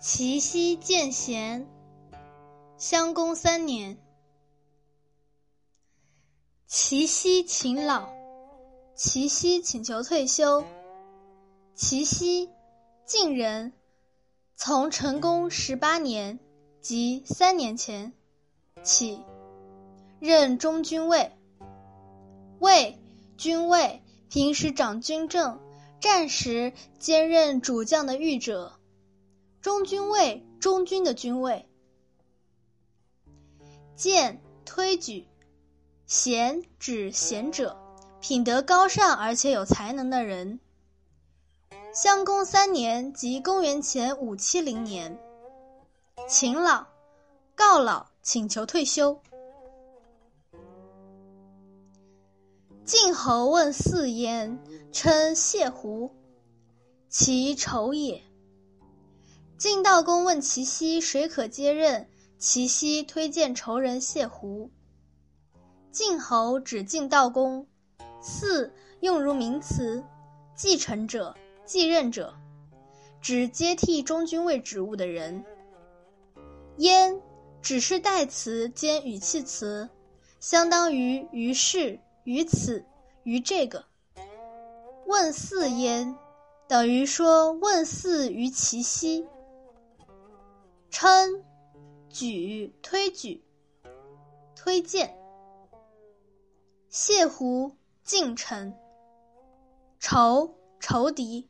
[0.00, 1.66] 齐奚见贤。
[2.76, 3.98] 襄公三年，
[6.68, 8.08] 齐奚勤老，
[8.94, 10.64] 齐奚请求退休。
[11.74, 12.48] 齐奚，
[13.04, 13.72] 晋人，
[14.54, 16.38] 从成公十八年，
[16.80, 18.12] 即三年前
[18.84, 19.20] 起，
[20.20, 21.32] 任中军尉。
[22.60, 22.96] 尉，
[23.36, 25.58] 军尉，平时掌军政，
[25.98, 28.77] 战时兼任主将的御者。
[29.60, 31.68] 中军尉，中军的军尉。
[33.96, 35.26] 荐推举，
[36.06, 37.76] 贤指贤者，
[38.20, 40.60] 品德高尚而且有才能的人。
[41.92, 45.18] 襄公三年，即公元前五七零年，
[46.28, 46.86] 秦老，
[47.56, 49.20] 告老，请求退休。
[52.84, 54.62] 晋侯问嗣焉，
[54.92, 56.14] 称谢胡，
[57.08, 58.22] 其仇也。
[59.58, 64.70] 晋悼公问齐奚谁可接任，齐奚推荐仇人谢胡。
[65.90, 67.66] 晋侯指晋悼公，
[68.22, 70.00] 嗣用如名词，
[70.54, 71.34] 继承者、
[71.64, 72.32] 继任者，
[73.20, 75.44] 指接替中军尉职务的人。
[76.76, 77.20] 焉
[77.60, 79.88] 只是代词兼语气词，
[80.38, 82.84] 相当于于是、于此、
[83.24, 83.84] 于这个。
[85.06, 86.14] 问嗣焉，
[86.68, 89.26] 等于说问嗣于齐奚。
[91.00, 91.44] 称、
[92.08, 93.44] 举、推举、
[94.56, 95.16] 推荐。
[96.88, 97.70] 谢胡，
[98.02, 98.76] 近臣。
[100.00, 101.48] 仇，仇敌。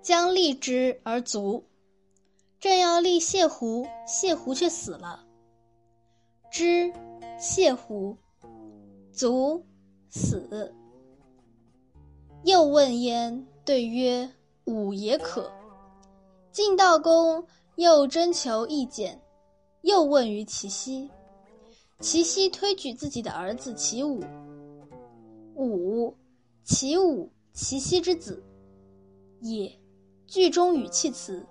[0.00, 1.64] 将立之而卒，
[2.60, 5.26] 正要立谢胡，谢胡却死了。
[6.52, 6.92] 之，
[7.40, 8.16] 谢胡，
[9.10, 9.66] 卒，
[10.10, 10.72] 死。
[12.44, 14.32] 又问焉，对曰。
[14.70, 15.50] 武也可。
[16.52, 19.20] 晋悼公又征求意见，
[19.82, 21.08] 又问于齐奚。
[22.00, 24.24] 齐奚推举自己的儿子齐武。
[25.54, 26.16] 武，
[26.64, 28.42] 齐武，齐奚之子。
[29.40, 29.70] 也，
[30.26, 31.44] 句中语气词。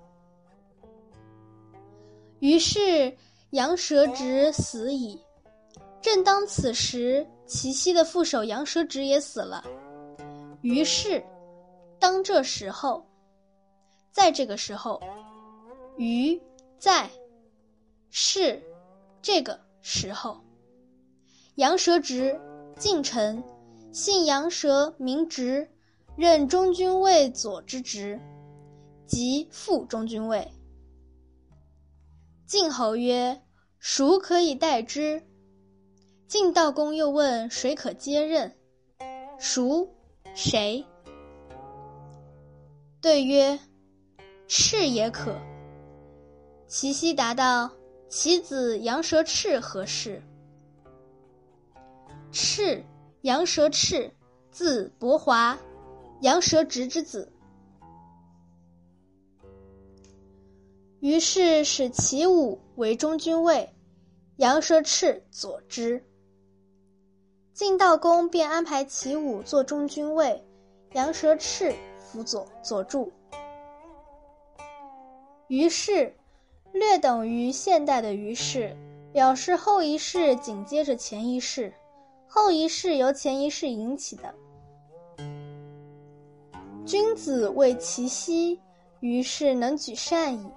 [2.39, 3.15] 于是
[3.51, 5.19] 杨蛇直死矣。
[6.01, 9.63] 正当此时，齐奚的副手杨蛇直也死了。
[10.61, 11.23] 于是，
[11.99, 13.05] 当这时候。
[14.11, 15.01] 在这个时候，
[15.97, 16.41] 于
[16.77, 17.09] 在
[18.09, 18.61] 是
[19.21, 20.41] 这个时候，
[21.55, 22.39] 杨蛇直，
[22.77, 23.43] 晋臣，
[23.91, 25.69] 姓杨蛇，名直，
[26.15, 28.19] 任中军尉左之职，
[29.05, 30.51] 即副中军尉。
[32.45, 33.41] 晋侯曰
[33.79, 35.23] ：“孰可以代之？”
[36.27, 38.57] 晋悼公又问：“谁可接任？”
[39.39, 39.87] 孰？
[40.33, 40.85] 谁？
[43.01, 43.59] 对曰。
[44.49, 45.39] 赤也可。
[46.67, 47.69] 齐奚答道
[48.09, 50.21] ：“其子杨蛇赤何事？”
[52.33, 52.83] 赤，
[53.21, 54.11] 杨蛇赤，
[54.49, 55.57] 字伯华，
[56.21, 57.31] 杨蛇直之子。
[60.99, 63.71] 于是使齐武为中军尉，
[64.37, 66.03] 杨蛇赤佐之。
[67.53, 70.43] 晋悼公便安排齐武做中军尉，
[70.93, 73.11] 杨蛇赤辅佐佐助。
[75.49, 76.13] 于是，
[76.73, 78.77] 略等于现代的于是，
[79.11, 81.73] 表示后一世紧接着前一世，
[82.27, 84.31] 后一世由前一世引起的。
[86.85, 88.59] 君子为其息，
[88.99, 90.47] 于是能举善矣。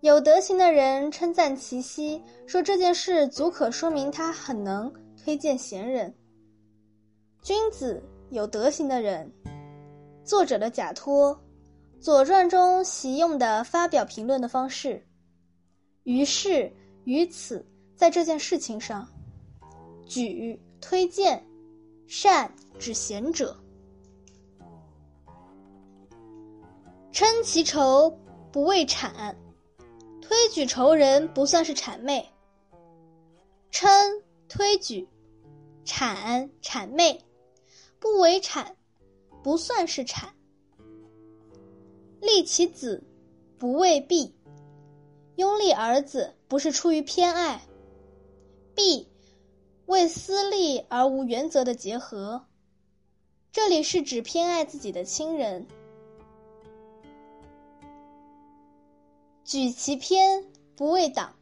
[0.00, 6.14] 有德行的人称赞其息，说这件事足可说明他很能推荐贤人。
[7.40, 9.32] 君子有德行的人，
[10.22, 11.34] 作者的假托。
[12.06, 15.04] 《左传》中习用的发表评论的方式，
[16.04, 16.72] 于是
[17.02, 19.08] 于此，在这件事情上，
[20.06, 21.44] 举推荐，
[22.06, 23.56] 善指贤者，
[27.10, 28.16] 称其仇
[28.52, 29.34] 不为谄，
[30.20, 32.24] 推举仇人不算是谄媚，
[33.72, 33.90] 称
[34.48, 35.08] 推举，
[35.84, 37.20] 谄谄媚，
[37.98, 38.64] 不为谄，
[39.42, 40.28] 不算是谄。
[42.26, 43.02] 立其子，
[43.58, 44.34] 不为弊。
[45.36, 47.62] 拥立儿子不是出于偏爱，
[48.74, 49.06] 弊
[49.84, 52.46] 为私利而无原则的结合。
[53.52, 55.66] 这里是指偏爱自己的亲人。
[59.44, 60.44] 举其偏，
[60.74, 61.36] 不为党。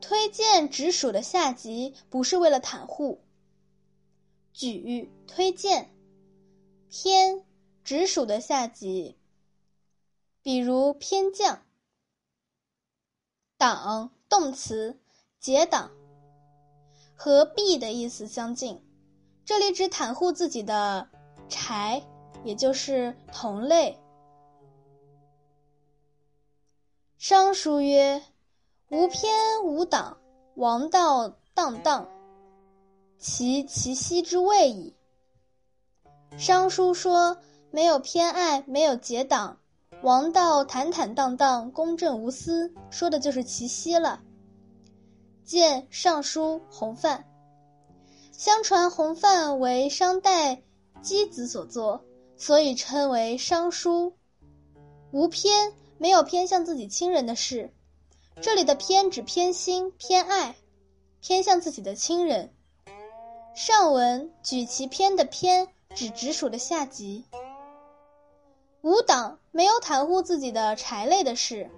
[0.00, 3.20] 推荐直属的下级，不是为了袒护。
[4.52, 5.94] 举推荐，
[6.90, 7.44] 偏。
[7.84, 9.16] 直属的下级。
[10.42, 11.62] 比如偏将。
[13.56, 14.98] 党动词，
[15.38, 15.92] 结党，
[17.14, 18.82] 和弊的意思相近，
[19.44, 21.08] 这里指袒护自己的
[21.48, 22.04] 柴，
[22.42, 23.96] 也就是同类。
[27.18, 28.20] 商书曰
[28.90, 30.18] ：“无偏无党，
[30.56, 32.08] 王道荡荡，
[33.16, 34.96] 其其息之谓矣。”
[36.36, 37.40] 商书说
[37.72, 39.58] 没有偏爱，没有结党。
[40.02, 44.20] 王道坦坦荡荡，公正无私，说的就是齐奚了。
[45.44, 47.24] 见《尚书·洪范》，
[48.30, 50.62] 相传洪范为商代
[51.02, 52.04] 箕子所作，
[52.36, 54.14] 所以称为商书。
[55.10, 57.72] 无偏，没有偏向自己亲人的事。
[58.40, 60.56] 这里的偏指偏心、偏爱，
[61.20, 62.52] 偏向自己的亲人。
[63.54, 67.24] 上文举其偏的偏，指直属的下级。
[68.92, 71.70] 无党没有袒护自己的柴类的事。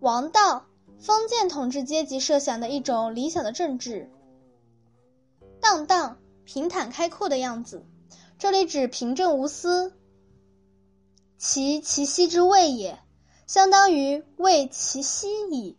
[0.00, 0.66] 王道，
[0.98, 4.10] 封建统治阶级设想的一种理想的政治。
[5.60, 7.86] 荡荡，平坦开阔的样子，
[8.40, 9.92] 这里指平正无私。
[11.38, 12.98] 其其息之谓也，
[13.46, 15.76] 相当于谓其息矣。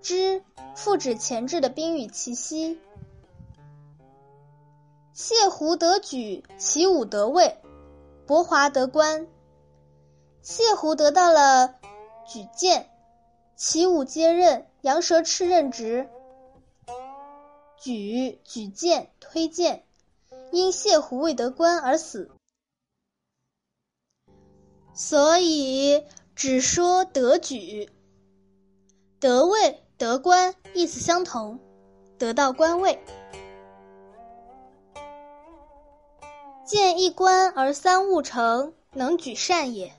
[0.00, 0.42] 之，
[0.74, 2.78] 复指前置的宾语其息。
[5.12, 7.58] 谢胡得举，其武得位。
[8.26, 9.26] 伯华得官，
[10.40, 11.74] 谢胡得到了
[12.26, 12.90] 举荐，
[13.54, 16.08] 齐武接任，杨蛇赤任职。
[17.76, 19.84] 举举荐推荐，
[20.52, 22.30] 因谢胡未得官而死，
[24.94, 27.90] 所以只说得举、
[29.20, 31.60] 得位、得官，意思相同，
[32.18, 32.98] 得到官位。
[36.74, 39.92] 见一官而三务成，能举善也。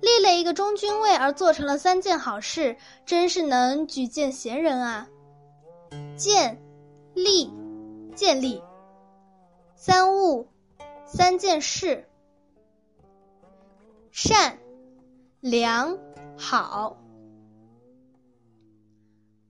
[0.00, 5.06] 立了一个中军位而做成了三件好事，真是能举荐贤人啊！
[6.16, 6.58] 见
[7.12, 7.52] 立
[8.16, 8.62] 建立
[9.76, 10.48] 三务
[11.04, 12.08] 三件事，
[14.10, 14.58] 善
[15.40, 15.98] 良
[16.34, 16.96] 好，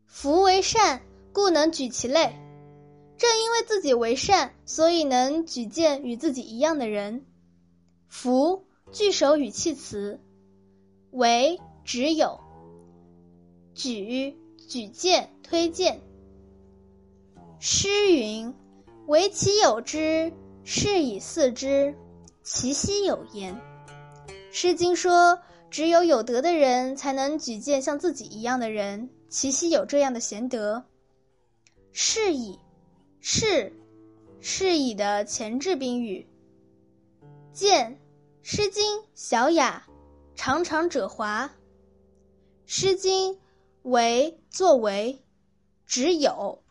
[0.08, 1.00] 夫为善，
[1.32, 2.36] 故能举其类。
[3.16, 7.24] 正因为自己为善，所以能举荐与自己一样的人。
[8.08, 10.20] 福句首语气词，
[11.10, 12.40] 为只有
[13.74, 14.36] 举
[14.68, 16.00] 举荐推荐。
[17.60, 18.52] 诗云
[19.06, 20.32] ：“唯其有之，
[20.64, 21.94] 是以似之，
[22.42, 23.54] 其奚有焉。”
[24.52, 25.38] 《诗经》说，
[25.70, 30.84] 只有有德的人才能举荐像自己一样的人，其奚有这样的贤德？
[31.92, 32.58] 是以。
[33.26, 33.72] 是，
[34.38, 36.28] 是以的前置宾语。
[37.54, 37.92] 见
[38.42, 39.86] 《诗经·小雅》，
[40.34, 41.46] 长长者华。
[42.66, 43.32] 《诗经》
[43.80, 45.24] 为作为，
[45.86, 46.63] 只有。